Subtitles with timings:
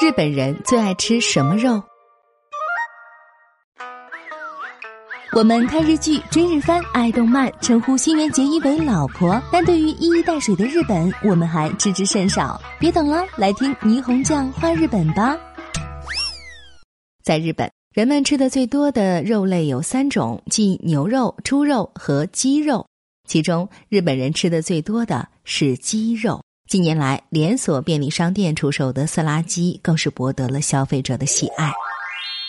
[0.00, 1.82] 日本人最爱吃什么肉？
[5.32, 12.60] 我们看日剧、追日番、爱动漫，称呼新垣结衣为老婆，但对于一衣带水的日本，我们还知之甚少。
[12.78, 15.36] 别等了，来听霓虹酱画日本吧。
[17.24, 22.86] 在日本，人们吃的最多的肉类有三种，即牛肉、猪肉和鸡肉。
[23.26, 26.40] 其中，日本人吃的最多的是鸡肉。
[26.68, 31.72] 近年来，连锁便利商店出售的色拉鸡更是博得了消费者的喜爱。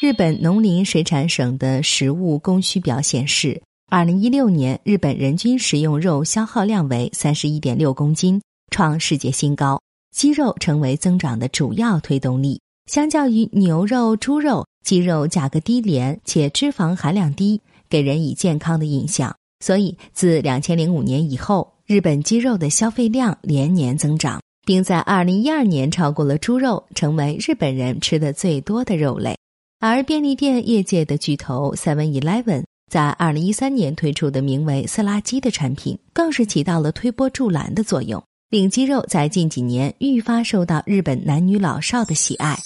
[0.00, 9.80] 日本农林水产省的食物供需表显示，二零一六年日本人均食用肉消耗量为三十一点六公斤，创世界新高。
[10.12, 12.60] 鸡肉成为增长的主要推动力。
[12.90, 19.32] 相较于牛肉、猪肉，鸡肉价格低廉且脂肪含量低，给人以健康的印象。
[19.64, 21.74] 所以，自两千零五年以后。
[21.90, 29.36] 日本鸡肉的消费量连年增长，并在二零一二年超过了猪肉，成为日本人吃的最多的肉类。
[29.80, 42.56] 而便利店业界的巨头 Seven Eleven 在二零一三年推出的名为“色拉鸡”的产品，更是起到了推波助澜的作用，令鸡肉在近几年愈发受到日本男女老少的喜爱。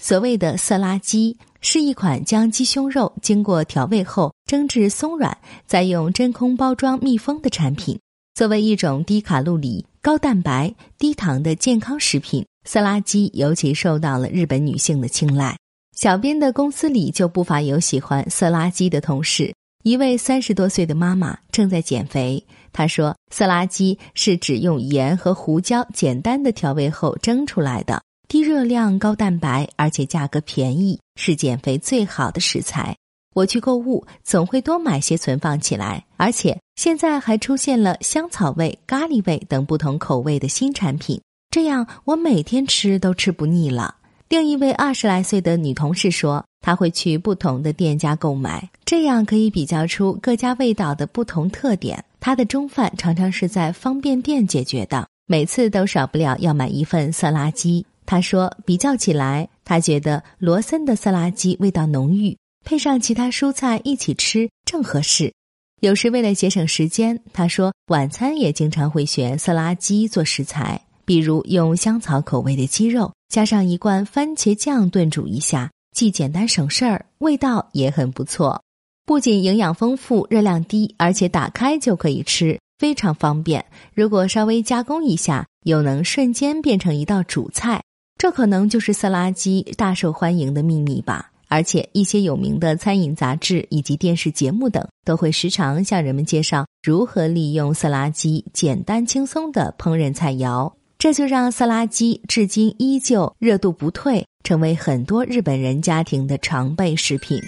[0.00, 7.98] 所谓的“色拉鸡”是一款将鸡胸肉经过调味后蒸至松软，再用真空包装密封的产品。
[8.34, 15.56] 作为一种低卡路里、高蛋白、低糖的健康食品，色拉鸡尤其受到了日本女性的青睐。
[15.96, 19.54] 小编的公司里就不乏有喜欢色拉鸡的同事。
[19.84, 32.96] 一位三十多岁的妈妈正在减肥，她说：“色拉鸡是只用盐和胡椒简单的调味后蒸出来的，低热量、高蛋白，而且价格便宜，是减肥最好的食材。”
[33.34, 43.96] 我去购物总会多买些存放起来，而且现在还出现了香草味、咖喱味等不同口味的新产品，这样我每天吃都吃不腻了。
[44.28, 52.02] 另一位二十来岁的女同事说，她会去不同的店家购买，这样可以比较出各家味道的不同特点。
[52.20, 57.84] 她的中饭常常是在方便店解决的，每次都少不了要买一份色拉鸡。
[58.06, 62.36] 她说，比较起来，她觉得罗森的色拉鸡味道浓郁。
[62.64, 65.32] 配上其他蔬菜一起吃正合适。
[65.80, 78.62] 有时为了节省时间，他说晚餐也经常会选色拉鸡做食材，比如用香草口味的鸡肉加上一罐番茄酱炖煮一下，既简单省事儿，味道也很不错。
[79.04, 83.62] 不仅营养丰富、热量低，而且打开就可以吃，非常方便。
[83.92, 87.82] 如果稍微加工一下，又能瞬间变成一道主菜，
[88.16, 91.30] 这可能就是色拉鸡大受欢迎的秘密吧。
[91.54, 100.72] 而且，一些有名的餐饮杂志以及电视节目等，都会时常向人们介绍如何利用色拉鸡简单轻松的烹饪菜肴。
[100.98, 107.40] 这就让色拉鸡至今依旧热度不退，成为很多日本人家庭的常备食品。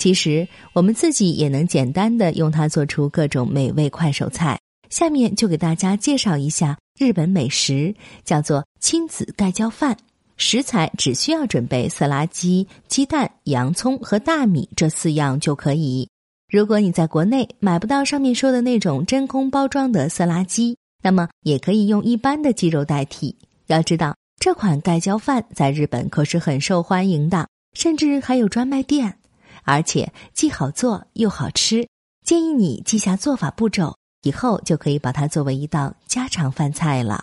[0.00, 4.58] 其实，我们自己也能简单的用它做出各种美味快手菜。
[4.88, 9.96] 下面就给大家介绍一下日本美食，叫做亲子盖浇饭。
[10.42, 16.08] 食材只需要准备色拉鸡、鸡蛋、洋葱和大米这四样就可以。
[16.50, 23.36] 如果你在国内买不到上面说的那种真空包装的色拉鸡，那么也可以用一般的鸡肉代替。
[23.66, 29.18] 要知道，这款盖浇饭在日本可是很受欢迎的，甚至还有专卖店，
[29.64, 31.86] 而且既好做又好吃。
[32.24, 37.22] 建议你记下做法步骤，以后就可以把它作为一道家常饭菜了。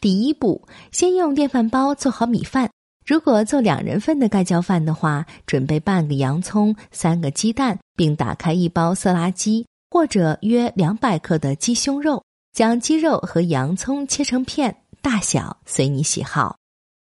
[0.00, 2.70] 第一步，先用电饭煲做好米饭。
[3.04, 12.22] 如果做两人份的盖浇饭的话，准备半个洋葱、三个鸡蛋，并打开一包色拉鸡或者约两百克的鸡胸肉，
[12.52, 16.56] 将鸡肉和洋葱切成片，大小随你喜好。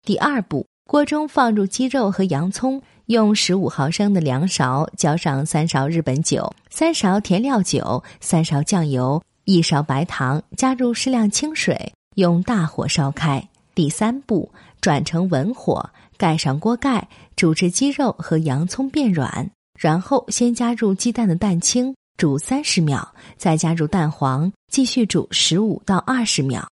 [0.06, 11.92] 第二步，锅中放入鸡肉和洋葱，用十五毫升的凉勺浇上三勺日本酒、三勺甜料酒、三勺酱油、一勺白糖，加入适量清水。
[12.14, 13.48] 用大火烧开。
[13.74, 19.50] 第三步，转成文火，盖上锅盖，煮至鸡肉和洋葱变软。
[19.78, 23.04] 然后先加入鸡蛋的蛋清，煮三十秒，
[23.36, 26.68] 再加入蛋黄，继续煮十五到二十秒。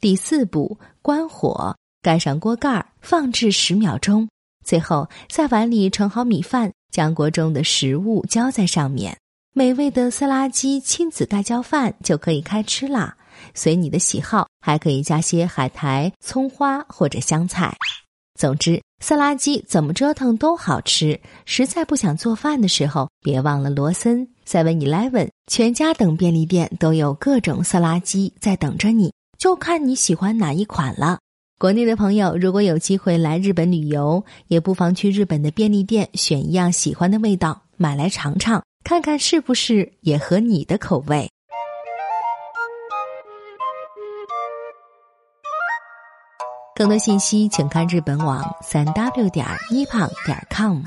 [0.00, 4.26] 第四步，关火，盖上锅盖，放置十秒钟。
[4.64, 9.16] 最后，在碗里盛好米饭，将锅中的食物浇在上面，
[9.52, 13.14] 美味的色拉鸡亲子盖浇饭就可以开吃啦。
[13.56, 17.74] 随你的喜好，还可以加些海苔、葱花或者香菜。
[18.38, 24.28] 总之，色拉鸡怎么折腾都好吃，实在不想做饭的时候，别忘了罗森。
[24.46, 31.18] seven eleven 全家等便利店都有各种色拉鸡在等着你，就看你喜欢哪一款了。
[31.58, 41.30] 国内的朋友如果有机会来日本旅游，也不妨去日本的便利店选一样喜欢的味道，买来尝尝，看看是不是也合你的口味。
[46.76, 50.82] 更多信息请看日本网三 w 点一胖点 com